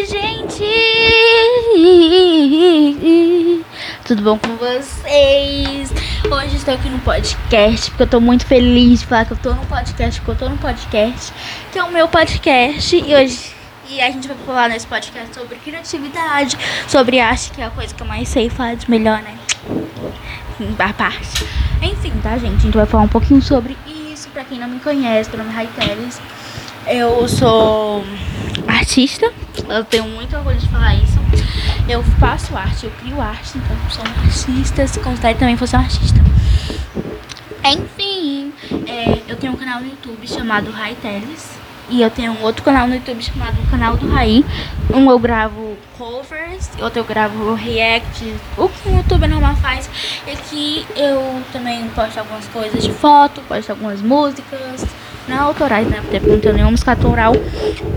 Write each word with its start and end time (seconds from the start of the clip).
Oi, 0.00 0.06
gente! 0.06 0.64
Tudo 4.06 4.22
bom 4.22 4.38
com 4.38 4.56
vocês? 4.56 5.92
Hoje 6.24 6.56
estou 6.56 6.72
aqui 6.72 6.88
no 6.88 6.98
podcast 7.00 7.90
porque 7.90 8.04
eu 8.04 8.06
tô 8.06 8.18
muito 8.18 8.46
feliz 8.46 9.00
de 9.00 9.06
falar 9.06 9.26
que 9.26 9.32
eu 9.32 9.36
tô 9.36 9.52
no 9.52 9.66
podcast, 9.66 10.18
porque 10.22 10.30
eu 10.30 10.48
tô 10.48 10.48
no 10.48 10.56
podcast, 10.56 11.34
que 11.70 11.78
é 11.78 11.84
o 11.84 11.92
meu 11.92 12.08
podcast. 12.08 12.96
E 12.96 13.14
hoje 13.14 13.52
e 13.90 14.00
a 14.00 14.10
gente 14.10 14.26
vai 14.26 14.38
falar 14.46 14.68
nesse 14.70 14.86
podcast 14.86 15.34
sobre 15.34 15.56
criatividade, 15.56 16.56
sobre 16.88 17.20
arte, 17.20 17.50
que 17.50 17.60
é 17.60 17.66
a 17.66 17.70
coisa 17.70 17.94
que 17.94 18.02
eu 18.02 18.06
mais 18.06 18.26
sei 18.26 18.48
falar 18.48 18.76
de 18.76 18.90
melhor, 18.90 19.20
né? 19.20 19.36
A 20.78 20.92
parte. 20.94 21.46
Enfim, 21.82 22.12
tá, 22.22 22.38
gente? 22.38 22.56
A 22.56 22.60
gente 22.60 22.74
vai 22.74 22.86
falar 22.86 23.02
um 23.02 23.08
pouquinho 23.08 23.42
sobre 23.42 23.76
isso. 23.86 24.30
Pra 24.30 24.44
quem 24.44 24.58
não 24.58 24.68
me 24.68 24.80
conhece, 24.80 25.28
meu 25.28 25.44
nome 25.44 25.50
é 25.50 25.56
Raiteles. 25.56 26.18
Eu 26.86 27.28
sou 27.28 28.02
artista. 28.80 29.30
Eu 29.68 29.84
tenho 29.84 30.04
muito 30.04 30.34
orgulho 30.36 30.56
de 30.56 30.68
falar 30.68 30.94
isso. 30.94 31.18
Eu 31.88 32.02
faço 32.18 32.56
arte, 32.56 32.84
eu 32.84 32.90
crio 32.92 33.20
arte, 33.20 33.58
então 33.58 33.76
sou 33.90 34.04
uma 34.04 34.24
artista. 34.24 34.86
Se 34.86 35.00
considere 35.00 35.38
também 35.38 35.56
fosse 35.56 35.76
um 35.76 35.80
artista. 35.80 36.20
Enfim, 37.64 38.52
é, 38.86 39.20
eu 39.28 39.36
tenho 39.36 39.52
um 39.52 39.56
canal 39.56 39.80
no 39.80 39.86
YouTube 39.86 40.26
chamado 40.26 40.70
Raiteles. 40.70 41.58
E 41.90 42.02
eu 42.02 42.10
tenho 42.10 42.32
um 42.32 42.42
outro 42.42 42.62
canal 42.62 42.86
no 42.86 42.94
YouTube 42.94 43.20
chamado 43.20 43.56
Canal 43.68 43.96
do 43.96 44.08
Raí. 44.08 44.44
Um 44.94 45.10
eu 45.10 45.18
gravo 45.18 45.76
covers, 45.98 46.70
outro 46.80 47.00
eu 47.00 47.04
gravo 47.04 47.52
react, 47.54 48.32
o 48.56 48.68
que 48.68 48.88
o 48.88 48.96
YouTube 48.96 49.26
normal 49.26 49.56
faz. 49.56 49.90
E 50.24 50.30
aqui 50.30 50.86
eu 50.94 51.42
também 51.52 51.88
posto 51.88 52.18
algumas 52.18 52.46
coisas 52.46 52.84
de 52.84 52.92
foto, 52.92 53.40
posto 53.42 53.70
algumas 53.70 54.00
músicas, 54.00 54.86
não 55.26 55.40
autorais, 55.40 55.88
né? 55.88 56.00
Porque 56.00 56.20
não 56.20 56.38
tenho 56.38 56.54
nenhuma 56.54 56.70
música 56.70 56.92
autoral. 56.92 57.32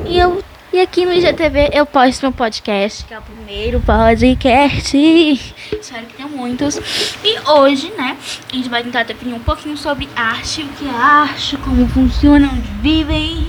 E 0.07 0.17
eu 0.17 0.43
e 0.73 0.81
aqui 0.81 1.05
no 1.05 1.13
IGTV 1.13 1.69
eu 1.71 1.85
posto 1.85 2.23
meu 2.23 2.31
podcast, 2.31 3.05
que 3.05 3.13
é 3.13 3.19
o 3.19 3.21
primeiro 3.21 3.79
podcast. 3.81 4.97
Espero 4.97 6.05
que 6.07 6.15
tenha 6.15 6.27
muitos. 6.27 6.79
E 7.23 7.39
hoje, 7.47 7.91
né, 7.95 8.17
a 8.51 8.55
gente 8.55 8.69
vai 8.69 8.83
tentar 8.83 9.03
definir 9.03 9.35
um 9.35 9.39
pouquinho 9.39 9.77
sobre 9.77 10.09
arte, 10.15 10.63
o 10.63 10.67
que 10.69 10.87
é 10.87 10.89
arte, 10.89 11.57
como 11.57 11.87
funciona, 11.89 12.49
onde 12.51 12.67
vivem. 12.81 13.47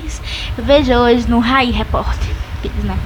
Veja 0.59 1.01
hoje 1.01 1.27
no 1.27 1.39
Rai 1.39 1.71
Repórter. 1.71 2.29
Né? 2.85 2.99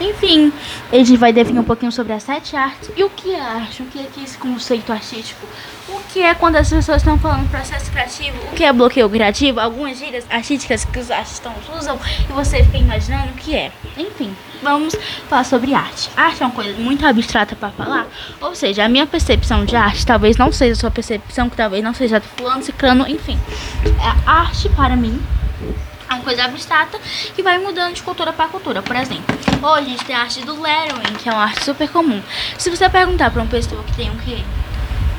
Enfim, 0.00 0.52
gente 0.92 1.16
vai 1.16 1.32
definir 1.32 1.60
um 1.60 1.64
pouquinho 1.64 1.90
sobre 1.90 2.12
as 2.12 2.22
sete 2.22 2.54
artes 2.54 2.90
e 2.96 3.02
o 3.02 3.08
que 3.08 3.34
é 3.34 3.40
arte, 3.40 3.82
o 3.82 3.86
que 3.86 3.98
é 3.98 4.06
esse 4.22 4.36
conceito 4.36 4.92
artístico, 4.92 5.46
o 5.88 6.00
que 6.12 6.20
é 6.20 6.34
quando 6.34 6.56
as 6.56 6.68
pessoas 6.68 6.98
estão 6.98 7.18
falando 7.18 7.48
processo 7.50 7.90
criativo, 7.90 8.36
o 8.52 8.54
que 8.54 8.64
é 8.64 8.72
bloqueio 8.72 9.08
criativo, 9.08 9.58
algumas 9.58 9.98
gírias 9.98 10.26
artísticas 10.28 10.84
que 10.84 10.98
os 10.98 11.10
artistas 11.10 11.52
usam 11.78 11.98
e 12.28 12.32
você 12.32 12.62
fica 12.64 12.78
imaginando 12.78 13.30
o 13.32 13.36
que 13.36 13.54
é. 13.54 13.72
Enfim, 13.96 14.36
vamos 14.62 14.94
falar 15.28 15.44
sobre 15.44 15.72
arte. 15.74 16.10
Arte 16.16 16.42
é 16.42 16.46
uma 16.46 16.54
coisa 16.54 16.78
muito 16.78 17.06
abstrata 17.06 17.56
para 17.56 17.70
falar, 17.70 18.06
ou 18.40 18.54
seja, 18.54 18.84
a 18.84 18.88
minha 18.88 19.06
percepção 19.06 19.64
de 19.64 19.76
arte 19.76 20.04
talvez 20.04 20.36
não 20.36 20.52
seja 20.52 20.72
a 20.72 20.76
sua 20.76 20.90
percepção, 20.90 21.48
que 21.48 21.56
talvez 21.56 21.82
não 21.82 21.94
seja 21.94 22.20
do 22.20 22.26
fulano, 22.26 22.62
ciclano, 22.62 23.08
enfim. 23.08 23.38
A 24.26 24.40
arte 24.40 24.68
para 24.70 24.94
mim 24.94 25.22
é 26.08 26.14
uma 26.14 26.22
coisa 26.22 26.44
abstrata 26.44 26.98
que 27.34 27.42
vai 27.42 27.58
mudando 27.58 27.94
de 27.94 28.02
cultura 28.02 28.32
para 28.32 28.48
cultura. 28.48 28.82
Por 28.82 28.94
exemplo, 28.96 29.35
hoje 29.62 29.86
a 29.86 29.88
gente 29.90 30.04
tem 30.04 30.16
a 30.16 30.20
arte 30.20 30.44
do 30.44 30.60
lettering, 30.60 31.14
que 31.22 31.28
é 31.28 31.32
uma 31.32 31.44
arte 31.44 31.64
super 31.64 31.88
comum. 31.88 32.22
Se 32.58 32.70
você 32.70 32.88
perguntar 32.88 33.30
para 33.30 33.42
uma 33.42 33.48
pessoa 33.48 33.82
que 33.84 33.94
tem 33.94 34.10
o 34.10 34.16
quê? 34.16 34.38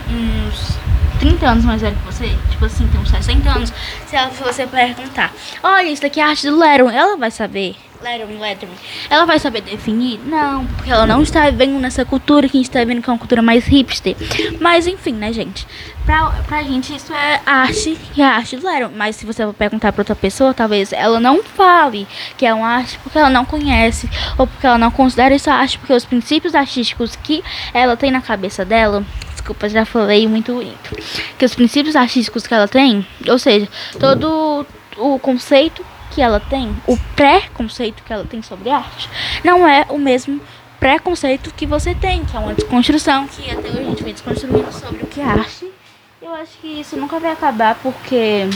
Uns 0.09 0.77
30 1.19 1.47
anos 1.47 1.66
mais 1.66 1.81
velho 1.81 1.95
que 1.95 2.05
você, 2.05 2.35
tipo 2.49 2.65
assim, 2.65 2.88
tem 2.88 2.99
uns 2.99 3.09
60 3.09 3.49
anos, 3.49 3.73
se, 4.05 4.15
ela, 4.15 4.31
se 4.31 4.43
você 4.43 4.67
perguntar, 4.67 5.33
olha, 5.63 5.88
isso 5.88 6.05
aqui 6.05 6.19
é 6.19 6.23
a 6.23 6.30
arte 6.30 6.47
do 6.47 6.58
lettering, 6.58 6.95
ela 6.95 7.17
vai 7.17 7.31
saber 7.31 7.75
Lettering, 8.02 8.40
lettering. 8.40 8.73
Ela 9.09 9.26
vai 9.26 9.40
saber 9.40 9.62
definir? 9.62 10.20
Não, 10.26 10.66
porque 10.66 10.92
ela 10.92 11.06
não 11.06 11.22
está 11.22 11.50
vivendo 11.50 11.80
nessa 11.80 12.06
cultura 12.06 12.48
que 12.48 12.58
a 12.58 12.59
gente 12.59 12.70
está 12.70 12.80
vivendo, 12.80 13.02
que 13.02 13.09
é 13.09 13.14
uma 13.14 13.20
cultura 13.20 13.42
mais 13.42 13.66
hipster. 13.66 14.16
Mas 14.59 14.88
enfim, 14.88 15.14
né, 15.14 15.34
gente? 15.34 15.67
Pra, 16.05 16.30
pra 16.48 16.64
gente 16.64 16.95
isso 16.95 17.14
é 17.14 17.42
arte 17.45 17.98
e 18.16 18.21
é 18.21 18.26
arte 18.26 18.55
do 18.58 18.66
lettering. 18.66 18.94
Mas 18.95 19.16
se 19.16 19.26
você 19.26 19.45
perguntar 19.54 19.92
pra 19.92 20.02
outra 20.02 20.16
pessoa, 20.16 20.54
talvez 20.54 20.94
ela 20.94 21.20
não 21.20 21.44
fale 21.44 22.08
que 22.38 22.45
é 22.45 22.54
uma 22.54 22.67
arte 22.67 22.99
porque 22.99 23.17
ela 23.17 23.30
não 23.30 23.45
conhece. 23.45 24.10
Ou 24.38 24.48
porque 24.48 24.67
ela 24.67 24.77
não 24.77 24.92
considera 24.92 25.36
isso 25.36 25.50
arte, 25.50 25.80
porque 25.80 25.94
os 25.94 26.05
princípios 26.05 26.54
artísticos 26.54 27.16
que 27.16 27.44
ela 27.73 27.98
tem 27.98 28.11
na 28.11 28.21
cabeça 28.21 28.64
dela 28.64 29.04
desculpa, 29.48 29.70
já 29.70 29.86
falei 29.86 30.27
muito 30.27 30.54
bonito. 30.54 30.95
Que 31.38 31.45
os 31.45 31.55
princípios 31.55 31.95
artísticos 31.95 32.45
que 32.45 32.54
ela 32.54 32.67
tem, 32.67 33.05
ou 33.27 33.39
seja, 33.39 33.67
todo 34.00 34.66
o 34.98 35.20
conceito 35.20 35.86
que 36.17 36.22
ela 36.23 36.39
tem, 36.39 36.76
o 36.88 36.98
pré-conceito 37.16 38.02
que 38.02 38.11
ela 38.11 38.26
tem 38.26 38.42
sobre 38.42 38.72
arte, 38.72 39.08
não 39.44 39.67
é 39.67 39.86
o 39.88 40.00
mesmo 40.00 40.42
preconceito 40.80 41.54
que 41.55 41.67
você 41.67 41.94
tem, 41.94 42.26
que 42.26 42.36
é 42.36 42.39
uma 42.39 42.55
desconstrução 42.55 43.28
que 43.28 43.52
até 43.52 43.70
hoje 43.70 43.80
a 43.82 43.83
gente 43.83 44.04
vem 44.04 44.14
desconstruindo 44.14 44.73
sobre 44.73 45.04
o 45.04 45.06
que 45.06 45.22
é 45.22 45.23
arte. 45.23 45.72
Eu 46.20 46.33
acho 46.33 46.58
que 46.60 46.80
isso 46.80 46.98
nunca 46.98 47.20
vai 47.20 47.33
acabar 47.33 47.76
porque 47.83 48.50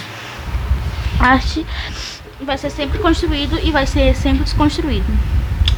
arte 1.20 1.64
vai 2.40 2.58
ser 2.58 2.72
sempre 2.72 2.98
construído 2.98 3.60
e 3.64 3.70
vai 3.70 3.86
ser 3.86 4.16
sempre 4.16 4.44
desconstruído. 4.44 5.06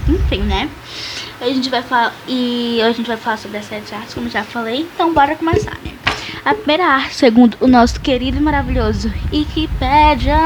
Enfim, 0.07 0.39
né? 0.43 0.69
A 1.41 1.47
gente 1.47 1.69
vai 1.69 1.83
falar 1.83 2.13
e 2.25 2.81
a 2.81 2.93
gente 2.93 3.07
vai 3.07 3.17
falar 3.17 3.35
sobre 3.35 3.57
as 3.57 3.65
sete 3.65 3.93
artes, 3.93 4.13
como 4.13 4.29
já 4.29 4.45
falei. 4.45 4.87
Então 4.95 5.13
bora 5.13 5.35
começar, 5.35 5.77
né? 5.83 5.91
A 6.45 6.53
primeira 6.53 6.85
arte, 6.85 7.15
segundo 7.15 7.57
o 7.59 7.67
nosso 7.67 7.99
querido 7.99 8.37
e 8.37 8.41
maravilhoso 8.41 9.11
Wikipedia, 9.33 10.37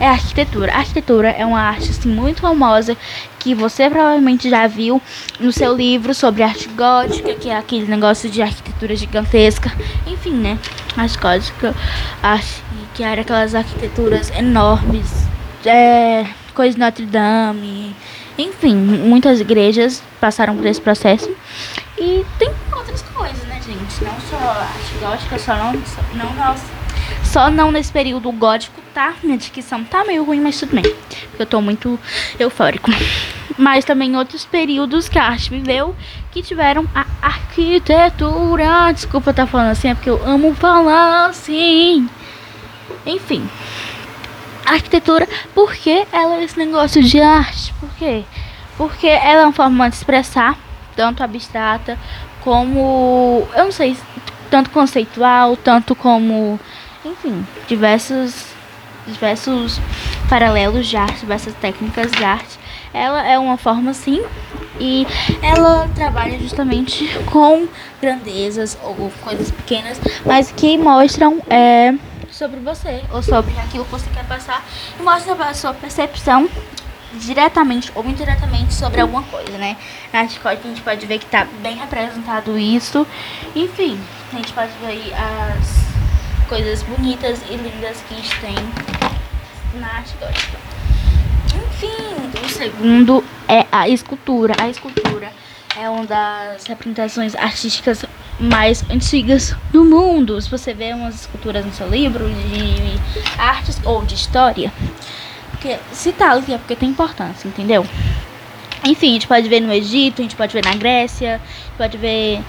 é 0.00 0.06
a 0.06 0.12
arquitetura. 0.12 0.72
A 0.72 0.78
arquitetura 0.78 1.30
é 1.30 1.44
uma 1.44 1.60
arte 1.60 1.90
assim, 1.90 2.08
muito 2.08 2.40
famosa 2.40 2.96
que 3.38 3.54
você 3.54 3.88
provavelmente 3.88 4.50
já 4.50 4.66
viu 4.66 5.00
no 5.38 5.52
seu 5.52 5.74
livro 5.74 6.14
sobre 6.14 6.42
arte 6.42 6.68
gótica, 6.68 7.34
que 7.34 7.48
é 7.48 7.56
aquele 7.56 7.86
negócio 7.86 8.28
de 8.28 8.42
arquitetura 8.42 8.96
gigantesca. 8.96 9.72
Enfim, 10.06 10.32
né? 10.32 10.58
Arte 10.96 11.18
gótica, 11.18 11.74
arte 12.22 12.62
que 12.94 13.02
era 13.02 13.20
aquelas 13.20 13.54
arquiteturas 13.54 14.30
enormes, 14.30 15.26
é, 15.66 16.26
coisa 16.54 16.72
de 16.72 16.80
Notre 16.80 17.04
Dame. 17.04 17.94
Enfim, 18.38 18.74
muitas 18.74 19.38
igrejas 19.38 20.02
passaram 20.18 20.56
por 20.56 20.64
esse 20.64 20.80
processo. 20.80 21.30
E 21.98 22.24
tem 22.38 22.50
outras 22.74 23.02
coisas, 23.02 23.44
né, 23.44 23.60
gente? 23.66 24.02
Não 24.02 24.18
só 24.30 24.36
arte 24.36 24.94
gótica, 24.98 25.38
só 25.38 25.56
não, 25.56 25.72
só, 25.84 26.00
não, 26.14 26.56
só 27.22 27.50
não 27.50 27.70
nesse 27.70 27.92
período 27.92 28.32
gótico, 28.32 28.80
tá? 28.96 29.14
Minha 29.22 29.36
dicção 29.36 29.84
tá 29.84 30.04
meio 30.04 30.24
ruim, 30.24 30.40
mas 30.40 30.58
tudo 30.58 30.74
bem. 30.74 30.82
Porque 30.82 31.42
eu 31.42 31.44
tô 31.44 31.60
muito 31.60 32.00
eufórico. 32.38 32.90
Mas 33.58 33.84
também 33.84 34.16
outros 34.16 34.46
períodos 34.46 35.06
que 35.06 35.18
a 35.18 35.24
arte 35.24 35.50
viveu 35.50 35.94
que 36.32 36.42
tiveram 36.42 36.86
a 36.94 37.04
arquitetura. 37.20 38.90
Desculpa 38.94 39.32
estar 39.32 39.44
tá 39.44 39.46
falando 39.46 39.72
assim, 39.72 39.88
é 39.88 39.94
porque 39.94 40.08
eu 40.08 40.26
amo 40.26 40.54
falar 40.54 41.26
assim. 41.26 42.08
Enfim. 43.04 43.46
arquitetura, 44.64 45.28
por 45.54 45.74
que 45.74 46.06
ela 46.10 46.36
é 46.36 46.44
esse 46.44 46.58
negócio 46.58 47.02
de 47.02 47.20
arte? 47.20 47.74
Por 47.78 47.90
quê? 47.98 48.24
Porque 48.78 49.06
ela 49.06 49.42
é 49.42 49.44
uma 49.44 49.52
forma 49.52 49.90
de 49.90 49.96
expressar 49.96 50.58
tanto 50.96 51.22
abstrata 51.22 51.98
como, 52.42 53.46
eu 53.54 53.64
não 53.64 53.72
sei, 53.72 53.94
tanto 54.50 54.70
conceitual, 54.70 55.54
tanto 55.54 55.94
como, 55.94 56.58
enfim, 57.04 57.46
diversos 57.68 58.45
diversos 59.06 59.80
paralelos 60.28 60.86
de 60.86 60.96
arte, 60.96 61.20
diversas 61.20 61.54
técnicas 61.54 62.10
de 62.12 62.24
arte. 62.24 62.58
Ela 62.92 63.26
é 63.26 63.38
uma 63.38 63.56
forma 63.56 63.92
sim 63.92 64.22
e 64.80 65.06
ela 65.42 65.88
trabalha 65.94 66.38
justamente 66.38 67.08
com 67.30 67.68
grandezas 68.00 68.76
ou 68.82 69.12
coisas 69.22 69.50
pequenas, 69.50 70.00
mas 70.24 70.52
que 70.52 70.76
mostram 70.78 71.42
é, 71.48 71.94
sobre 72.30 72.60
você 72.60 73.02
ou 73.12 73.22
sobre 73.22 73.58
aquilo 73.58 73.84
que 73.84 73.90
você 73.90 74.08
quer 74.10 74.24
passar 74.24 74.64
e 74.98 75.02
mostra 75.02 75.34
a 75.34 75.54
sua 75.54 75.72
percepção 75.72 76.48
diretamente 77.14 77.90
ou 77.94 78.04
indiretamente 78.04 78.74
sobre 78.74 79.00
alguma 79.00 79.22
coisa, 79.22 79.56
né? 79.56 79.76
Na 80.12 80.20
Articode 80.20 80.60
a 80.62 80.68
gente 80.68 80.82
pode 80.82 81.06
ver 81.06 81.18
que 81.18 81.26
tá 81.26 81.46
bem 81.62 81.76
representado 81.76 82.58
isso. 82.58 83.06
Enfim, 83.54 83.98
a 84.32 84.36
gente 84.36 84.52
pode 84.52 84.72
ver 84.84 85.14
as 85.14 86.48
coisas 86.48 86.82
bonitas 86.82 87.40
e 87.50 87.56
lindas 87.56 88.02
que 88.08 88.14
a 88.14 88.16
gente 88.18 88.40
tem 88.40 88.95
gótica. 89.80 90.58
Enfim, 91.54 92.44
o 92.44 92.48
segundo 92.48 93.24
é 93.48 93.66
a 93.70 93.88
escultura. 93.88 94.54
A 94.58 94.68
escultura 94.68 95.32
é 95.76 95.88
uma 95.88 96.06
das 96.06 96.66
representações 96.66 97.34
artísticas 97.34 98.04
mais 98.38 98.84
antigas 98.90 99.54
do 99.70 99.84
mundo. 99.84 100.40
Se 100.40 100.50
você 100.50 100.74
vê 100.74 100.92
umas 100.92 101.14
esculturas 101.22 101.64
no 101.64 101.72
seu 101.72 101.88
livro 101.88 102.28
de 102.28 103.40
artes 103.40 103.80
ou 103.84 104.04
de 104.04 104.14
história, 104.14 104.72
porque 105.50 105.78
tá 106.12 106.32
ali 106.32 106.54
é 106.54 106.58
porque 106.58 106.76
tem 106.76 106.90
importância, 106.90 107.48
entendeu? 107.48 107.86
Enfim, 108.84 109.10
a 109.10 109.12
gente 109.14 109.26
pode 109.26 109.48
ver 109.48 109.60
no 109.60 109.72
Egito, 109.72 110.20
a 110.20 110.22
gente 110.22 110.36
pode 110.36 110.52
ver 110.52 110.64
na 110.64 110.74
Grécia, 110.74 111.40
pode 111.76 111.96
ver 111.96 112.42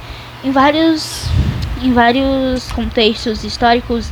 em 0.44 0.52
vários 0.52 1.26
em 1.82 1.94
vários 1.94 2.72
contextos 2.72 3.44
históricos 3.44 4.12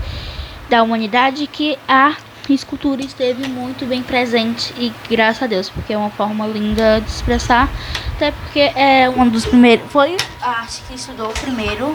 da 0.70 0.84
humanidade 0.84 1.48
que 1.48 1.78
a 1.88 2.16
escultura 2.53 3.01
esteve 3.01 3.47
muito 3.47 3.86
bem 3.86 4.03
presente 4.03 4.74
e 4.77 4.94
graças 5.09 5.44
a 5.44 5.47
Deus, 5.47 5.69
porque 5.69 5.94
é 5.94 5.97
uma 5.97 6.09
forma 6.09 6.45
linda 6.45 7.01
de 7.01 7.09
expressar, 7.09 7.69
até 8.15 8.31
porque 8.31 8.59
é 8.75 9.09
um 9.09 9.27
dos 9.27 9.45
primeiros, 9.45 9.92
foi 9.92 10.15
a 10.42 10.62
arte 10.62 10.81
que 10.88 10.95
estudou 10.95 11.30
o 11.30 11.33
primeiro 11.33 11.92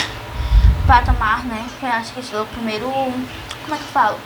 patamar, 0.87 1.45
né? 1.45 1.65
Foi 1.79 1.89
a 1.89 1.97
arte 1.97 2.13
que 2.13 2.21
estudou 2.21 2.43
o 2.43 2.47
primeiro, 2.49 2.87
como 2.87 3.75
é 3.75 3.77
que 3.77 3.83
eu 3.85 3.93
falo? 3.93 4.19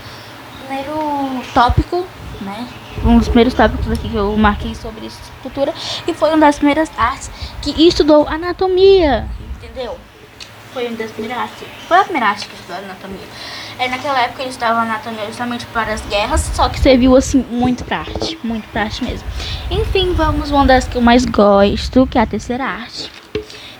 Primeiro 0.66 1.42
tópico, 1.52 2.06
né? 2.40 2.68
Um 3.04 3.18
dos 3.18 3.28
primeiros 3.28 3.52
tópicos 3.54 3.90
aqui 3.90 4.08
que 4.08 4.16
eu 4.16 4.36
marquei 4.36 4.74
sobre 4.74 5.06
escultura 5.06 5.74
e 6.06 6.14
foi 6.14 6.30
uma 6.30 6.38
das 6.38 6.56
primeiras 6.56 6.90
artes 6.96 7.30
que 7.60 7.86
estudou 7.86 8.26
anatomia, 8.26 9.28
entendeu? 9.56 9.98
Foi 10.72 10.88
uma 10.88 10.96
das 10.96 11.10
primeiras 11.10 11.42
artes, 11.42 11.68
foi 11.86 11.98
a 11.98 12.04
primeira 12.04 12.28
arte 12.28 12.48
que 12.48 12.54
estudou 12.54 12.76
anatomia. 12.76 13.26
É, 13.78 13.88
naquela 13.88 14.20
época 14.20 14.42
eles 14.42 14.54
estavam 14.54 14.82
anatomia 14.82 15.26
justamente 15.26 15.66
para 15.66 15.94
as 15.94 16.00
guerras, 16.06 16.40
só 16.54 16.68
que 16.68 16.78
serviu 16.78 17.16
assim 17.16 17.44
muito 17.50 17.84
pra 17.84 17.98
arte, 17.98 18.38
muito 18.44 18.68
pra 18.68 18.82
arte 18.82 19.02
mesmo. 19.04 19.26
Enfim, 19.70 20.12
vamos 20.14 20.50
uma 20.50 20.64
das 20.64 20.86
que 20.86 20.96
eu 20.96 21.02
mais 21.02 21.24
gosto, 21.24 22.06
que 22.06 22.16
é 22.16 22.22
a 22.22 22.26
terceira 22.26 22.64
arte. 22.64 23.10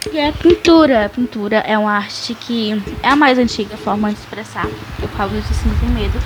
Que 0.02 0.18
é 0.18 0.28
a 0.28 0.32
pintura. 0.32 1.06
A 1.06 1.08
pintura 1.08 1.58
é 1.58 1.78
uma 1.78 1.92
arte 1.92 2.34
que 2.34 2.82
é 3.02 3.08
a 3.08 3.16
mais 3.16 3.38
antiga 3.38 3.76
forma 3.76 4.12
de 4.12 4.18
expressar. 4.18 4.66
Eu 5.00 5.08
falo 5.08 5.36
isso 5.38 5.48
assim 5.50 5.70
sem 5.78 5.88
medo. 5.90 6.20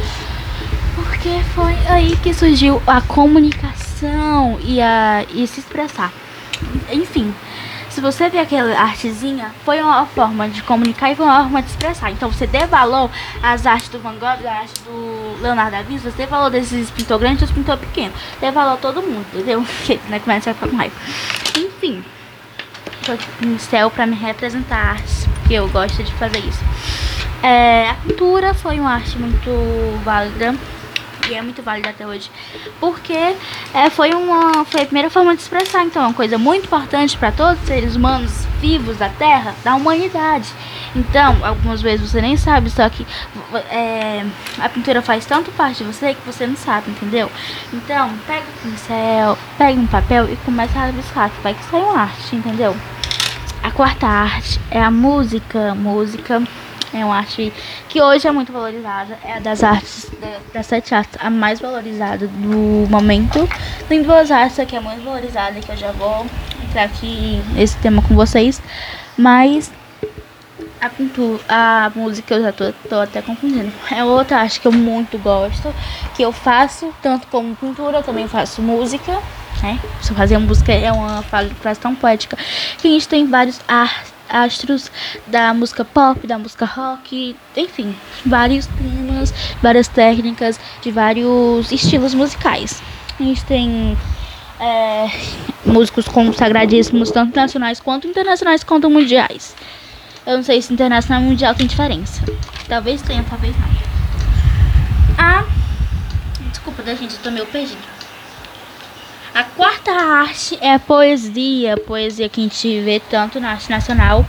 Porque 0.94 1.40
foi 1.54 1.74
aí 1.88 2.16
que 2.16 2.34
surgiu 2.34 2.82
a 2.86 3.00
comunicação 3.00 4.58
e, 4.64 4.80
a, 4.80 5.24
e 5.32 5.46
se 5.46 5.60
expressar. 5.60 6.12
Enfim, 6.90 7.32
se 7.98 8.00
você 8.00 8.28
vê 8.28 8.38
aquela 8.38 8.78
artezinha, 8.78 9.52
foi 9.64 9.82
uma 9.82 10.06
forma 10.06 10.48
de 10.48 10.62
comunicar 10.62 11.10
e 11.10 11.16
foi 11.16 11.26
uma 11.26 11.42
forma 11.42 11.60
de 11.60 11.68
expressar. 11.70 12.12
Então 12.12 12.30
você 12.30 12.46
dê 12.46 12.64
valor 12.64 13.10
às 13.42 13.66
artes 13.66 13.88
do 13.88 13.98
Van 13.98 14.14
Gogh, 14.14 14.38
às 14.38 14.46
artes 14.46 14.82
do 14.84 15.42
Leonardo 15.42 15.72
da 15.72 15.82
Vinci, 15.82 16.04
você 16.04 16.16
dê 16.16 16.26
valor 16.26 16.48
desses 16.48 16.92
pintor 16.92 17.18
grandes 17.18 17.42
e 17.42 17.46
dos 17.46 17.52
pintor 17.52 17.76
pequenos. 17.76 18.16
Dê 18.40 18.52
valor 18.52 18.74
a 18.74 18.76
todo 18.76 19.02
mundo, 19.02 19.26
entendeu? 19.34 19.64
Porque 19.66 19.98
né, 20.08 20.20
começa 20.20 20.52
a 20.52 20.54
ficar 20.54 20.68
com 20.68 20.76
raiva. 20.76 20.94
Enfim, 21.56 22.04
tô 23.04 23.10
aqui 23.10 23.26
no 23.44 23.58
céu 23.58 23.90
pra 23.90 24.06
me 24.06 24.14
representar 24.14 24.76
a 24.76 24.90
arte, 24.90 25.28
porque 25.40 25.54
eu 25.54 25.68
gosto 25.68 26.00
de 26.00 26.12
fazer 26.12 26.38
isso. 26.38 26.62
É, 27.42 27.90
a 27.90 27.94
pintura 27.94 28.54
foi 28.54 28.78
uma 28.78 28.92
arte 28.92 29.18
muito 29.18 29.50
válida 30.04 30.54
e 31.28 31.34
é 31.34 31.42
muito 31.42 31.62
válida 31.62 31.90
até 31.90 32.06
hoje, 32.06 32.30
porque 32.80 33.34
é, 33.74 33.90
foi, 33.90 34.14
uma, 34.14 34.64
foi 34.64 34.82
a 34.82 34.84
primeira 34.84 35.10
forma 35.10 35.34
de 35.34 35.42
expressar, 35.42 35.84
então 35.84 36.02
é 36.02 36.06
uma 36.06 36.14
coisa 36.14 36.38
muito 36.38 36.66
importante 36.66 37.16
para 37.16 37.30
todos 37.32 37.60
os 37.60 37.66
seres 37.66 37.96
humanos 37.96 38.46
vivos 38.60 38.96
da 38.96 39.08
Terra, 39.08 39.54
da 39.62 39.74
humanidade. 39.74 40.48
Então, 40.96 41.36
algumas 41.44 41.82
vezes 41.82 42.10
você 42.10 42.20
nem 42.20 42.36
sabe, 42.36 42.70
só 42.70 42.88
que 42.88 43.06
é, 43.70 44.24
a 44.58 44.68
pintura 44.68 45.02
faz 45.02 45.26
tanto 45.26 45.50
parte 45.52 45.84
de 45.84 45.92
você 45.92 46.14
que 46.14 46.26
você 46.26 46.46
não 46.46 46.56
sabe, 46.56 46.90
entendeu? 46.90 47.30
Então, 47.72 48.10
pega 48.26 48.42
o 48.42 48.68
pincel, 48.68 49.38
pega 49.56 49.78
um 49.78 49.86
papel 49.86 50.32
e 50.32 50.36
começa 50.36 50.78
a 50.78 50.86
rabiscar, 50.86 51.30
que 51.30 51.42
vai 51.42 51.54
que 51.54 51.64
sai 51.64 51.80
uma 51.80 52.00
arte, 52.00 52.36
entendeu? 52.36 52.76
A 53.62 53.70
quarta 53.70 54.06
arte 54.06 54.60
é 54.70 54.80
a 54.80 54.90
música, 54.90 55.74
música 55.74 56.42
é 56.92 57.04
uma 57.04 57.16
arte 57.16 57.52
que 57.88 58.00
hoje 58.00 58.26
é 58.26 58.32
muito 58.32 58.52
valorizada. 58.52 59.18
É 59.24 59.34
a 59.34 59.38
das 59.40 59.62
artes, 59.62 60.10
das 60.52 60.66
sete 60.66 60.94
artes, 60.94 61.18
a 61.20 61.30
mais 61.30 61.60
valorizada 61.60 62.26
do 62.26 62.86
momento. 62.88 63.48
Tem 63.88 64.02
duas 64.02 64.30
artes 64.30 64.64
que 64.66 64.76
é 64.76 64.80
muito 64.80 65.02
valorizada, 65.04 65.60
que 65.60 65.70
eu 65.70 65.76
já 65.76 65.92
vou 65.92 66.26
entrar 66.64 66.84
aqui 66.84 67.42
nesse 67.52 67.76
tema 67.78 68.02
com 68.02 68.14
vocês. 68.14 68.62
Mas 69.16 69.70
a 70.80 70.88
pintura, 70.88 71.42
a 71.48 71.90
música 71.94 72.34
eu 72.34 72.42
já 72.42 72.52
tô, 72.52 72.72
tô 72.88 72.96
até 72.96 73.20
confundindo. 73.20 73.72
É 73.90 74.04
outra 74.04 74.38
arte 74.38 74.60
que 74.60 74.68
eu 74.68 74.72
muito 74.72 75.18
gosto, 75.18 75.74
que 76.16 76.22
eu 76.22 76.32
faço, 76.32 76.92
tanto 77.02 77.26
como 77.26 77.54
pintura, 77.56 77.98
eu 77.98 78.02
também 78.02 78.28
faço 78.28 78.62
música. 78.62 79.18
Né? 79.62 79.78
Se 80.00 80.14
fazer 80.14 80.38
música 80.38 80.72
é 80.72 80.92
uma 80.92 81.22
frase 81.22 81.80
tão 81.80 81.94
poética 81.94 82.36
que 82.78 82.86
a 82.86 82.90
gente 82.90 83.08
tem 83.08 83.26
vários 83.26 83.60
artes 83.66 84.17
astros 84.28 84.90
da 85.26 85.52
música 85.54 85.84
pop, 85.84 86.26
da 86.26 86.38
música 86.38 86.64
rock, 86.64 87.36
enfim, 87.56 87.94
vários 88.24 88.66
temas, 88.66 89.32
várias 89.62 89.88
técnicas 89.88 90.58
de 90.82 90.90
vários 90.90 91.72
estilos 91.72 92.14
musicais. 92.14 92.82
A 93.18 93.22
gente 93.22 93.44
tem 93.44 93.96
é, 94.60 95.10
músicos 95.64 96.06
consagradíssimos, 96.08 97.10
tanto 97.10 97.34
nacionais 97.34 97.80
quanto 97.80 98.06
internacionais 98.06 98.62
quanto 98.62 98.90
mundiais. 98.90 99.54
Eu 100.26 100.36
não 100.36 100.44
sei 100.44 100.60
se 100.60 100.72
internacional 100.72 101.22
e 101.22 101.26
mundial 101.26 101.54
tem 101.54 101.66
diferença. 101.66 102.22
Talvez 102.68 103.00
tenha, 103.02 103.24
talvez 103.24 103.56
não. 103.56 103.68
Ah, 105.16 105.44
desculpa 106.50 106.82
da 106.82 106.94
gente, 106.94 107.14
eu 107.14 107.20
tô 107.22 107.30
meio 107.30 107.46
perdido. 107.46 107.97
A 109.38 109.44
quarta 109.44 109.92
arte 109.92 110.58
é 110.60 110.74
a 110.74 110.80
poesia, 110.80 111.74
a 111.74 111.76
poesia 111.76 112.28
que 112.28 112.40
a 112.40 112.42
gente 112.42 112.80
vê 112.80 112.98
tanto 112.98 113.38
na 113.38 113.52
arte 113.52 113.70
nacional. 113.70 114.26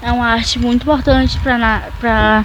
É 0.00 0.10
uma 0.10 0.28
arte 0.28 0.58
muito 0.58 0.80
importante 0.80 1.38
para 1.40 2.42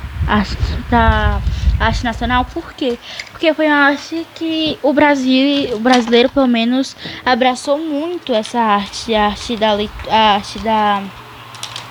a 0.92 1.40
arte 1.80 2.04
nacional. 2.04 2.44
Por 2.54 2.74
quê? 2.74 3.00
Porque 3.32 3.54
foi 3.54 3.68
uma 3.68 3.86
arte 3.86 4.28
que 4.36 4.78
o 4.84 4.92
Brasil, 4.92 5.78
o 5.78 5.80
brasileiro 5.80 6.28
pelo 6.28 6.50
menos, 6.50 6.98
abraçou 7.26 7.78
muito 7.80 8.34
essa 8.34 8.60
arte, 8.60 9.16
a 9.16 9.28
arte 9.28 9.56
da, 9.56 9.70
a 10.10 10.34
arte 10.36 10.60
da 10.60 11.02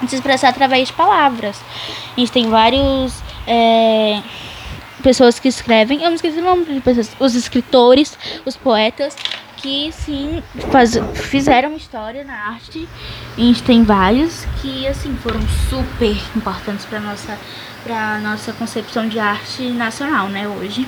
se 0.07 0.17
expressar 0.17 0.51
através 0.51 0.89
de 0.89 0.93
palavras. 0.93 1.59
A 2.15 2.21
gente 2.21 2.31
tem 2.31 2.51
vários 2.51 3.23
é, 3.47 4.21
pessoas 5.03 5.41
que 5.41 5.49
escrevem, 5.49 6.03
eu 6.03 6.11
não 6.11 6.15
esqueci 6.15 6.41
o 6.41 6.45
nome 6.45 6.67
de 6.67 6.81
pessoas, 6.81 7.11
os 7.19 7.35
escritores, 7.35 8.19
os 8.45 8.55
poetas 8.55 9.17
que 9.61 9.93
sim 9.93 10.43
faz, 10.71 10.99
fizeram 11.15 11.77
história 11.77 12.25
na 12.25 12.35
arte. 12.49 12.89
A 13.37 13.41
gente 13.41 13.63
tem 13.63 13.85
vários 13.85 14.45
que 14.61 14.87
assim 14.87 15.15
foram 15.17 15.41
super 15.69 16.17
importantes 16.37 16.85
para 16.87 17.01
nossa 17.01 17.39
para 17.83 18.19
nossa 18.19 18.53
concepção 18.53 19.09
de 19.09 19.19
arte 19.19 19.63
nacional, 19.71 20.29
né, 20.29 20.47
hoje. 20.47 20.87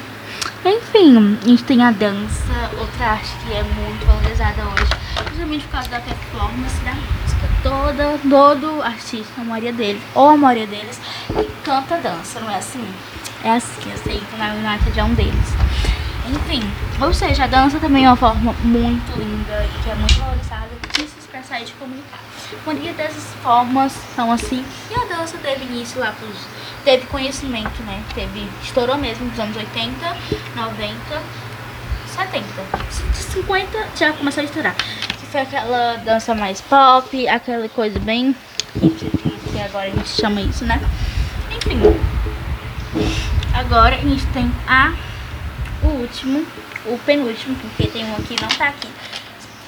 Enfim, 0.64 1.38
a 1.42 1.48
gente 1.48 1.64
tem 1.64 1.82
a 1.82 1.90
dança, 1.90 2.70
outra 2.78 3.06
arte 3.06 3.30
que 3.44 3.52
é 3.52 3.62
muito 3.62 4.06
valorizada 4.06 4.62
hoje, 4.62 4.90
principalmente 5.24 5.64
por 5.64 5.72
causa 5.72 5.88
da 5.88 6.00
performance 6.00 6.76
da 6.84 6.92
música. 6.92 7.48
Toda, 7.62 8.18
todo 8.28 8.82
artista, 8.82 9.40
a 9.40 9.44
maioria 9.44 9.72
deles, 9.72 10.02
ou 10.14 10.28
a 10.28 10.36
maioria 10.36 10.66
deles, 10.66 11.00
canta 11.64 11.96
dança, 11.96 12.40
não 12.40 12.50
é 12.50 12.56
assim? 12.56 12.86
É 13.42 13.52
assim, 13.52 13.90
eu 13.90 13.96
sei 13.98 14.20
que 14.20 14.36
na 14.36 14.52
United 14.52 14.98
é 14.98 15.04
um 15.04 15.14
deles. 15.14 15.61
Enfim, 16.28 16.62
ou 17.00 17.12
seja, 17.12 17.44
a 17.44 17.46
dança 17.46 17.80
também 17.80 18.04
é 18.04 18.08
uma 18.08 18.16
forma 18.16 18.52
muito 18.62 19.18
linda 19.18 19.64
e 19.64 19.82
que 19.82 19.90
é 19.90 19.94
muito 19.94 20.14
valorizada 20.14 20.68
de 20.94 21.08
se 21.08 21.18
expressar 21.18 21.60
e 21.60 21.64
de 21.64 21.72
comunicar. 21.72 22.20
A 22.52 22.66
maioria 22.66 22.92
dessas 22.92 23.24
formas 23.42 23.92
são 24.14 24.30
assim, 24.30 24.64
e 24.90 24.94
a 24.94 25.16
dança 25.16 25.36
teve 25.38 25.64
início 25.64 26.00
lá 26.00 26.12
pros. 26.12 26.36
teve 26.84 27.06
conhecimento, 27.06 27.82
né? 27.82 28.02
Teve. 28.14 28.46
estourou 28.62 28.96
mesmo 28.96 29.26
nos 29.26 29.38
anos 29.38 29.56
80, 29.56 30.16
90, 30.54 31.22
70. 32.06 32.46
50 33.32 33.88
já 33.96 34.12
começou 34.12 34.42
a 34.42 34.44
estourar. 34.44 34.76
Que 34.76 35.26
foi 35.26 35.40
aquela 35.40 35.96
dança 35.96 36.34
mais 36.34 36.60
pop, 36.60 37.28
aquela 37.28 37.68
coisa 37.68 37.98
bem. 37.98 38.36
que 38.74 39.60
agora 39.60 39.86
a 39.86 39.90
gente 39.90 40.08
chama 40.08 40.40
isso, 40.40 40.64
né? 40.64 40.80
Enfim. 41.50 41.80
Agora 43.54 43.96
a 43.96 43.98
gente 43.98 44.24
tem 44.26 44.50
a 44.68 44.92
o 45.82 45.88
último, 45.88 46.46
o 46.86 46.98
penúltimo, 46.98 47.56
porque 47.56 47.86
tem 47.86 48.04
um 48.04 48.16
aqui 48.16 48.36
não 48.40 48.48
tá 48.48 48.68
aqui. 48.68 48.88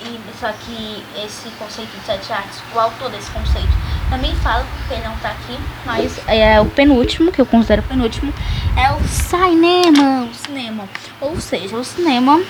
E, 0.02 0.21
só 0.38 0.52
que 0.52 1.02
esse 1.25 1.49
conceito 1.59 1.90
de 1.99 2.04
sete 2.04 2.33
artes, 2.33 2.61
o 2.75 2.78
autor 2.78 3.11
desse 3.11 3.30
conceito 3.30 3.73
também 4.11 4.35
fala, 4.37 4.66
porque 4.76 5.02
não 5.02 5.16
tá 5.16 5.30
aqui, 5.30 5.59
mas 5.87 6.21
é 6.28 6.61
o 6.61 6.66
penúltimo, 6.66 7.33
que 7.33 7.40
eu 7.40 7.47
considero 7.47 7.80
o 7.80 7.85
penúltimo, 7.87 8.33
é 8.76 8.92
o 8.92 9.02
cinema, 9.09 10.25
o 10.25 10.35
cinema. 10.35 10.88
Ou 11.21 11.40
seja, 11.40 11.76
o 11.76 11.85
cinema 11.85 12.42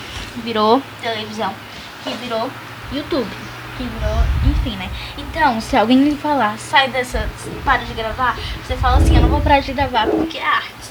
virou 0.42 0.82
televisão, 1.00 1.54
que 2.02 2.10
virou 2.14 2.50
YouTube, 2.92 3.30
que 3.76 3.84
virou, 3.84 4.24
enfim, 4.50 4.76
né? 4.76 4.90
Então, 5.16 5.60
se 5.60 5.76
alguém 5.76 6.02
lhe 6.02 6.16
falar, 6.16 6.58
sai 6.58 6.90
dessa, 6.90 7.28
para 7.64 7.84
de 7.84 7.94
gravar, 7.94 8.36
você 8.64 8.76
fala 8.76 8.96
assim, 8.96 9.14
eu 9.14 9.22
não 9.22 9.28
vou 9.28 9.40
parar 9.40 9.60
de 9.60 9.72
gravar 9.72 10.08
porque 10.08 10.38
é 10.38 10.44
arte 10.44 10.83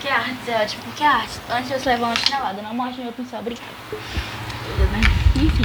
porque 0.00 0.08
a 0.08 0.16
arte 0.16 0.50
é 0.50 0.62
ótimo, 0.62 0.82
porque 0.84 1.04
a 1.04 1.10
arte. 1.10 1.38
Antes 1.50 1.70
eu 1.70 1.92
levar 1.92 2.06
uma 2.06 2.16
chinelada, 2.16 2.62
não 2.62 2.72
mostre 2.72 3.02
meu 3.02 3.12
pincel, 3.12 3.40
obrigada. 3.40 3.66
Né? 3.92 5.00
Enfim, 5.36 5.62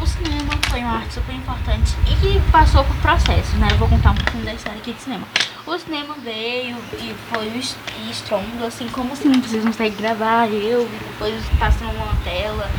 o 0.00 0.06
cinema 0.06 0.52
foi 0.70 0.80
uma 0.80 0.98
arte 0.98 1.14
super 1.14 1.34
importante 1.34 1.96
e 2.08 2.14
que 2.16 2.50
passou 2.52 2.84
por 2.84 2.94
processos, 2.96 3.54
né? 3.54 3.66
Eu 3.72 3.78
vou 3.78 3.88
contar 3.88 4.12
um 4.12 4.14
pouquinho 4.14 4.44
da 4.44 4.54
história 4.54 4.78
aqui 4.78 4.92
de 4.92 5.02
cinema. 5.02 5.26
O 5.66 5.76
cinema 5.76 6.14
veio 6.22 6.76
e 6.94 7.14
foi 7.28 7.48
estrondo, 8.08 8.64
assim, 8.64 8.88
como 8.88 9.12
assim, 9.14 9.32
vocês 9.32 9.64
não 9.64 9.72
conseguem 9.72 9.98
gravar, 9.98 10.48
eu, 10.48 10.88
depois 11.10 11.42
passam 11.58 11.90
uma 11.90 12.14
tela, 12.22 12.70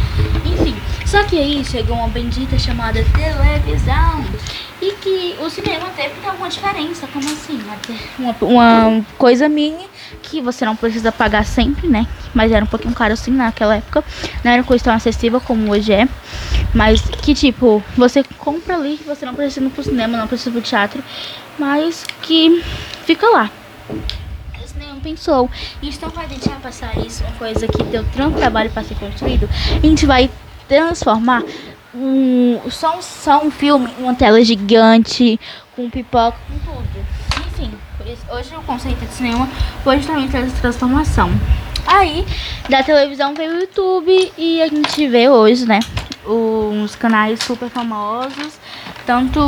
enfim. 0.46 0.76
Só 1.06 1.24
que 1.24 1.38
aí 1.38 1.66
chegou 1.66 1.98
uma 1.98 2.08
bendita 2.08 2.58
chamada 2.58 3.04
televisão 3.14 4.24
e 4.82 4.94
que 4.94 5.36
o 5.42 5.50
cinema 5.50 5.90
teve 5.96 6.10
que 6.10 6.22
ter 6.22 6.30
alguma 6.30 6.50
diferença, 6.50 7.08
como 7.08 7.26
assim? 7.30 7.62
Uma, 8.18 8.36
uma 8.42 9.06
coisa 9.18 9.50
minha 9.50 9.93
que 10.22 10.42
você 10.42 10.66
não 10.66 10.76
precisa 10.76 11.12
pagar 11.12 11.46
sempre, 11.46 11.88
né? 11.88 12.08
Mas 12.34 12.52
era 12.52 12.64
um 12.64 12.68
pouquinho 12.68 12.94
caro 12.94 13.14
assim 13.14 13.32
naquela 13.32 13.76
época. 13.76 14.04
Não 14.44 14.52
era 14.52 14.64
coisa 14.64 14.84
tão 14.84 14.94
acessível 14.94 15.42
como 15.42 15.72
hoje 15.72 15.94
é. 15.94 16.08
Mas 16.74 17.02
que 17.02 17.34
tipo, 17.34 17.84
você 17.96 18.24
compra 18.38 18.76
ali, 18.76 19.00
você 19.06 19.26
não 19.26 19.36
precisa 19.36 19.66
ir 19.66 19.70
pro 19.70 19.84
cinema, 19.84 20.18
não 20.18 20.28
precisa 20.28 20.50
ir 20.50 20.54
pro 20.54 20.62
teatro. 20.62 21.04
Mas 21.58 22.06
que 22.22 22.64
fica 23.06 23.28
lá. 23.28 23.50
Nenhum 24.76 25.00
pensou. 25.00 25.50
Então 25.84 26.10
vai 26.10 26.26
deixar 26.26 26.60
passar 26.60 26.98
isso, 26.98 27.24
uma 27.24 27.34
coisa 27.34 27.68
que 27.68 27.84
deu 27.84 28.04
tanto 28.16 28.38
trabalho 28.38 28.72
para 28.72 28.84
ser 28.84 28.96
construído. 28.96 29.48
A 29.76 29.86
gente 29.86 30.04
vai 30.06 30.32
transformar 30.68 31.44
um, 31.94 32.60
só, 32.70 32.98
um, 32.98 33.02
só 33.02 33.46
um 33.46 33.52
filme, 33.52 33.88
uma 34.00 34.16
tela 34.16 34.44
gigante, 34.44 35.40
com 35.76 35.90
pipoca, 35.90 36.38
com 36.48 36.60
tudo. 36.60 37.06
Enfim, 38.14 38.18
hoje 38.32 38.56
o 38.56 38.62
conceito 38.62 39.04
de 39.06 39.12
cinema 39.12 39.48
foi 39.84 39.98
justamente 39.98 40.36
essa 40.38 40.62
transformação. 40.62 41.30
Aí, 41.86 42.26
da 42.70 42.84
televisão 42.84 43.34
veio 43.34 43.56
o 43.56 43.60
YouTube 43.62 44.32
e 44.38 44.62
a 44.62 44.68
gente 44.68 45.08
vê 45.08 45.28
hoje, 45.28 45.66
né, 45.66 45.80
uns 46.26 46.96
canais 46.96 47.40
super 47.44 47.70
famosos, 47.70 48.60
tanto 49.06 49.40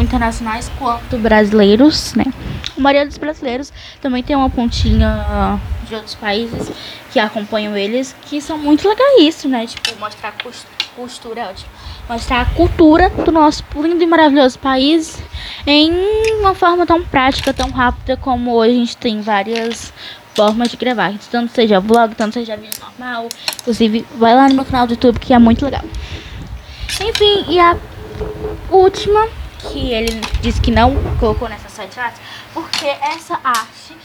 internacionais 0.00 0.70
quanto 0.78 1.18
brasileiros, 1.18 2.14
né. 2.14 2.24
A 2.76 2.80
maioria 2.80 3.06
dos 3.06 3.18
brasileiros 3.18 3.72
também 4.00 4.22
tem 4.22 4.36
uma 4.36 4.48
pontinha 4.48 5.60
de 5.86 5.94
outros 5.94 6.14
países 6.14 6.70
que 7.12 7.18
acompanham 7.18 7.76
eles, 7.76 8.14
que 8.26 8.40
são 8.40 8.56
muito 8.56 8.88
legais 8.88 9.44
né, 9.44 9.66
tipo, 9.66 9.98
mostrar 9.98 10.32
costura, 10.32 10.77
é 11.36 11.48
ótimo, 11.48 11.70
mostrar 12.08 12.40
a 12.40 12.44
cultura 12.46 13.10
do 13.10 13.30
nosso 13.30 13.62
lindo 13.76 14.02
e 14.02 14.06
maravilhoso 14.06 14.58
país 14.58 15.22
em 15.66 15.92
uma 16.40 16.54
forma 16.54 16.84
tão 16.86 17.02
prática, 17.04 17.54
tão 17.54 17.70
rápida 17.70 18.16
como 18.16 18.54
hoje 18.54 18.70
a 18.70 18.74
gente 18.74 18.96
tem 18.96 19.20
várias 19.20 19.92
formas 20.34 20.70
de 20.70 20.76
gravar. 20.76 21.14
Tanto 21.30 21.52
seja 21.52 21.80
vlog, 21.80 22.14
tanto 22.14 22.34
seja 22.34 22.56
vídeo 22.56 22.80
normal. 22.80 23.28
Inclusive, 23.60 24.06
vai 24.16 24.34
lá 24.34 24.48
no 24.48 24.54
meu 24.54 24.64
canal 24.64 24.86
do 24.86 24.92
YouTube 24.92 25.18
que 25.18 25.32
é 25.32 25.38
muito 25.38 25.64
legal. 25.64 25.84
Enfim, 27.00 27.44
e 27.48 27.60
a 27.60 27.76
última 28.70 29.28
que 29.58 29.92
ele 29.92 30.20
disse 30.40 30.60
que 30.60 30.70
não 30.70 30.94
colocou 31.18 31.48
nessa 31.48 31.68
site 31.68 31.98
art, 31.98 32.14
porque 32.54 32.86
essa 32.86 33.38
arte 33.42 33.96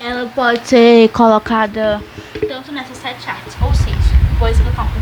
ela 0.00 0.26
pode 0.34 0.66
ser 0.66 1.08
colocada 1.10 2.02
tanto 2.48 2.72
nessa 2.72 2.94
site 2.94 3.28
art, 3.28 3.46
ou 3.60 3.74
seja, 3.74 3.90
conto 4.38 4.64
com 4.64 4.74
vocês. 4.74 4.99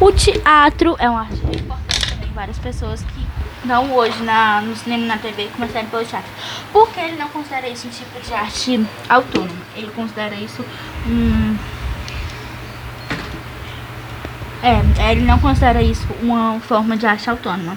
O 0.00 0.12
teatro 0.12 0.94
é 1.00 1.10
uma 1.10 1.22
arte 1.22 1.34
importante 1.34 2.08
também, 2.08 2.30
várias 2.32 2.56
pessoas 2.58 3.02
que 3.02 3.26
não 3.66 3.92
hoje 3.92 4.22
na, 4.22 4.60
no 4.60 4.76
cinema 4.76 5.02
e 5.02 5.06
na 5.08 5.18
TV, 5.18 5.48
começaram 5.56 5.88
pelo 5.88 6.04
teatro. 6.04 6.30
Porque 6.72 7.00
ele 7.00 7.16
não 7.16 7.28
considera 7.28 7.68
isso 7.68 7.88
um 7.88 7.90
tipo 7.90 8.20
de 8.20 8.32
arte 8.32 8.86
autônoma. 9.08 9.60
Ele 9.74 9.90
considera 9.90 10.36
isso 10.36 10.64
um. 11.04 11.56
É, 14.62 15.10
ele 15.10 15.22
não 15.22 15.40
considera 15.40 15.82
isso 15.82 16.06
uma 16.22 16.60
forma 16.60 16.96
de 16.96 17.04
arte 17.04 17.28
autônoma. 17.28 17.76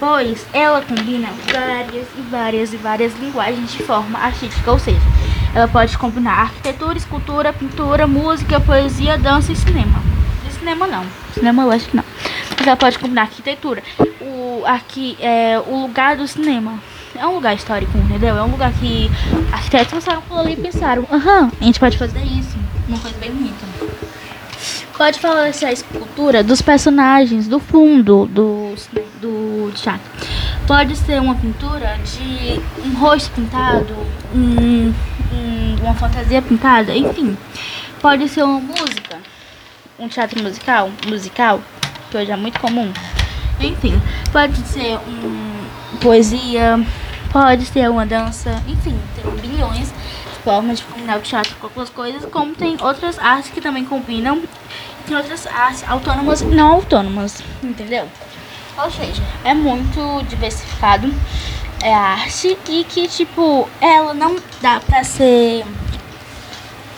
Pois 0.00 0.46
ela 0.50 0.80
combina 0.80 1.28
várias 1.52 2.06
e 2.16 2.22
várias 2.22 2.72
e 2.72 2.76
várias 2.78 3.14
linguagens 3.18 3.70
de 3.70 3.82
forma 3.82 4.18
artística, 4.18 4.72
ou 4.72 4.78
seja, 4.78 5.00
ela 5.54 5.68
pode 5.68 5.96
combinar 5.98 6.40
arquitetura, 6.40 6.96
escultura, 6.96 7.52
pintura, 7.52 8.06
música, 8.06 8.58
poesia, 8.60 9.18
dança 9.18 9.52
e 9.52 9.56
cinema. 9.56 10.02
E 10.48 10.52
cinema 10.52 10.86
não. 10.86 11.23
Cinema 11.34 11.74
acho 11.74 11.88
que 11.88 11.96
não. 11.96 12.04
Mas 12.56 12.66
ela 12.66 12.76
pode 12.76 12.98
combinar 12.98 13.22
arquitetura, 13.22 13.82
aqui 14.66 15.16
é 15.20 15.58
o 15.58 15.82
lugar 15.82 16.16
do 16.16 16.26
cinema. 16.26 16.78
É 17.16 17.26
um 17.26 17.34
lugar 17.34 17.54
histórico, 17.54 17.96
entendeu? 17.96 18.36
É 18.36 18.42
um 18.42 18.50
lugar 18.50 18.72
que 18.72 19.08
arquitetos 19.52 19.94
passaram 19.94 20.22
por 20.22 20.38
ali 20.38 20.54
e 20.54 20.56
pensaram, 20.56 21.06
aham, 21.12 21.50
a 21.60 21.64
gente 21.64 21.78
pode 21.78 21.96
fazer 21.96 22.22
isso. 22.24 22.56
Uma 22.88 22.98
coisa 22.98 23.16
bem 23.18 23.30
bonita. 23.30 23.64
Pode 24.96 25.18
falar 25.18 25.48
essa 25.48 25.72
escultura 25.72 26.42
dos 26.42 26.60
personagens, 26.62 27.48
do 27.48 27.58
fundo 27.58 28.26
do, 28.26 28.74
do 29.20 29.72
teatro. 29.74 30.02
Pode 30.66 30.96
ser 30.96 31.20
uma 31.20 31.34
pintura 31.34 31.98
de 32.04 32.60
um 32.84 32.94
rosto 32.98 33.30
pintado, 33.32 33.94
um, 34.34 34.92
um, 35.32 35.76
uma 35.82 35.94
fantasia 35.94 36.40
pintada, 36.42 36.96
enfim. 36.96 37.36
Pode 38.00 38.28
ser 38.28 38.42
uma 38.44 38.60
música, 38.60 38.83
um 39.98 40.08
teatro 40.08 40.42
musical, 40.42 40.90
musical, 41.06 41.60
que 42.10 42.16
hoje 42.16 42.30
é 42.30 42.36
muito 42.36 42.58
comum. 42.60 42.92
Enfim, 43.60 44.00
pode 44.32 44.56
ser 44.66 44.98
um 44.98 45.98
poesia, 46.00 46.84
pode 47.32 47.64
ser 47.66 47.88
uma 47.88 48.04
dança, 48.04 48.62
enfim, 48.66 48.98
tem 49.14 49.30
bilhões 49.36 49.88
de 49.88 50.38
formas 50.42 50.78
de 50.78 50.84
combinar 50.84 51.18
o 51.18 51.22
teatro 51.22 51.54
com 51.56 51.66
outras 51.66 51.90
coisas, 51.90 52.24
como 52.26 52.54
tem 52.54 52.76
outras 52.80 53.18
artes 53.18 53.50
que 53.50 53.60
também 53.60 53.84
combinam, 53.84 54.42
tem 55.06 55.16
outras 55.16 55.46
artes 55.46 55.84
autônomas 55.86 56.40
e 56.40 56.46
não 56.46 56.72
autônomas, 56.72 57.42
entendeu? 57.62 58.08
Ou 58.76 58.90
seja, 58.90 59.22
é 59.44 59.54
muito 59.54 60.22
diversificado 60.28 61.12
é 61.84 61.94
a 61.94 62.00
arte 62.00 62.56
e 62.68 62.82
que, 62.84 63.06
tipo, 63.06 63.68
ela 63.78 64.14
não 64.14 64.36
dá 64.62 64.80
pra 64.80 65.04
ser 65.04 65.66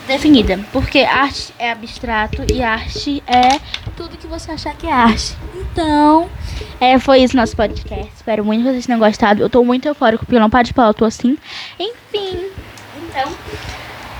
definida, 0.06 0.58
porque 0.72 1.00
arte 1.00 1.52
é 1.58 1.70
abstrato 1.70 2.44
e 2.52 2.62
arte 2.62 3.22
é 3.26 3.58
tudo 3.96 4.16
que 4.16 4.26
você 4.26 4.52
achar 4.52 4.74
que 4.74 4.86
é 4.86 4.92
arte. 4.92 5.36
Então, 5.54 6.28
é, 6.80 6.98
foi 6.98 7.20
isso 7.20 7.36
nosso 7.36 7.56
podcast. 7.56 8.12
Espero 8.14 8.44
muito 8.44 8.64
que 8.64 8.70
vocês 8.70 8.86
tenham 8.86 8.98
gostado. 8.98 9.42
Eu 9.42 9.50
tô 9.50 9.62
muito 9.64 9.86
eufórico 9.86 10.24
porque 10.24 10.36
eu 10.36 10.40
não 10.40 10.50
paro 10.50 10.66
de 10.66 10.72
falar, 10.72 10.88
eu 10.88 10.94
tô 10.94 11.04
assim. 11.04 11.36
Enfim, 11.78 12.46
então, 12.96 13.32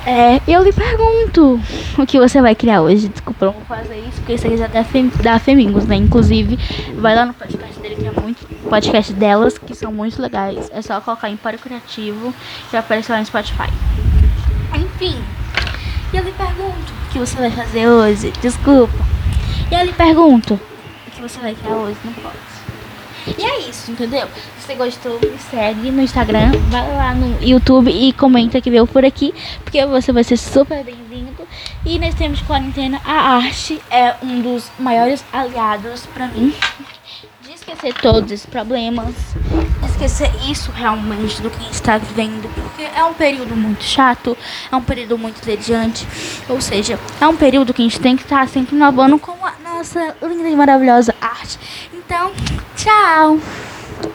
é, 0.06 0.40
eu 0.46 0.62
lhe 0.62 0.72
pergunto 0.72 1.60
o 1.98 2.06
que 2.06 2.18
você 2.18 2.40
vai 2.40 2.54
criar 2.54 2.80
hoje. 2.80 3.08
Desculpa, 3.08 3.46
eu 3.46 3.52
não 3.52 3.60
vou 3.60 3.76
fazer 3.76 3.98
isso 3.98 4.18
porque 4.18 4.34
isso 4.34 4.46
aqui 4.46 4.56
já 4.56 4.66
dá, 4.68 4.84
fem, 4.84 5.10
dá 5.22 5.38
Femingos, 5.38 5.84
né? 5.84 5.96
Inclusive, 5.96 6.56
vai 6.96 7.14
lá 7.14 7.26
no 7.26 7.34
podcast 7.34 7.78
dele 7.80 7.96
que 7.96 8.06
é 8.06 8.20
muito. 8.20 8.46
Podcast 8.68 9.12
delas, 9.12 9.58
que 9.58 9.74
são 9.74 9.92
muito 9.92 10.20
legais. 10.20 10.70
É 10.72 10.80
só 10.82 11.00
colocar 11.00 11.28
Empório 11.28 11.58
Criativo 11.58 12.34
que 12.70 12.76
aparece 12.76 13.12
lá 13.12 13.18
no 13.18 13.26
Spotify. 13.26 13.68
Enfim. 14.74 15.16
E 16.16 16.18
eu 16.18 16.24
lhe 16.24 16.32
pergunto 16.32 16.94
o 16.94 17.12
que 17.12 17.18
você 17.18 17.36
vai 17.36 17.50
fazer 17.50 17.86
hoje. 17.86 18.32
Desculpa. 18.40 18.96
E 19.70 19.74
eu 19.74 19.84
lhe 19.84 19.92
pergunto 19.92 20.54
o 20.54 21.10
que 21.10 21.20
você 21.20 21.38
vai 21.38 21.54
criar 21.54 21.74
hoje. 21.74 21.98
Não 22.02 22.12
pode. 22.14 23.36
E 23.36 23.44
é 23.44 23.68
isso, 23.68 23.90
entendeu? 23.90 24.26
Se 24.58 24.66
você 24.66 24.74
gostou, 24.76 25.20
me 25.20 25.38
segue 25.50 25.90
no 25.90 26.00
Instagram, 26.00 26.52
vai 26.70 26.96
lá 26.96 27.14
no 27.14 27.42
YouTube 27.42 27.90
e 27.90 28.14
comenta 28.14 28.62
que 28.62 28.70
veio 28.70 28.86
por 28.86 29.04
aqui, 29.04 29.34
porque 29.62 29.84
você 29.84 30.10
vai 30.10 30.24
ser 30.24 30.38
super 30.38 30.82
bem-vindo. 30.82 31.46
E 31.84 31.98
nesse 31.98 32.16
tempo 32.16 32.34
de 32.34 32.44
quarentena, 32.44 32.98
a 33.04 33.36
arte 33.36 33.78
é 33.90 34.14
um 34.22 34.40
dos 34.40 34.70
maiores 34.78 35.22
aliados 35.34 36.06
para 36.14 36.28
mim 36.28 36.54
esquecer 37.76 37.94
todos 38.00 38.32
esses 38.32 38.46
problemas, 38.46 39.14
esquecer 39.90 40.30
isso 40.50 40.70
realmente 40.72 41.40
do 41.42 41.50
que 41.50 41.70
está 41.70 41.98
vivendo, 41.98 42.48
porque 42.54 42.82
é 42.82 43.04
um 43.04 43.14
período 43.14 43.54
muito 43.54 43.84
chato, 43.84 44.36
é 44.70 44.76
um 44.76 44.82
período 44.82 45.18
muito 45.18 45.38
entediante, 45.38 46.06
ou 46.48 46.60
seja, 46.60 46.98
é 47.20 47.26
um 47.26 47.36
período 47.36 47.74
que 47.74 47.82
a 47.82 47.84
gente 47.84 48.00
tem 48.00 48.16
que 48.16 48.22
estar 48.22 48.48
sempre 48.48 48.74
inovando 48.74 49.18
com 49.18 49.36
a 49.44 49.52
nossa 49.62 50.16
linda 50.22 50.48
e 50.48 50.56
maravilhosa 50.56 51.14
arte. 51.20 51.58
Então, 51.92 52.32
tchau! 52.76 53.38